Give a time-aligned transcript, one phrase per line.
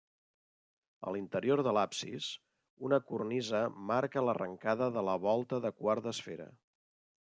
[1.09, 2.29] A l'interior de l'absis,
[2.89, 3.61] una cornisa
[3.91, 6.53] marca l'arrencada de la volta de quart d'esfera.